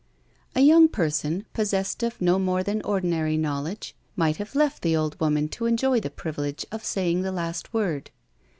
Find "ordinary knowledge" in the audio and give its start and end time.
2.81-3.95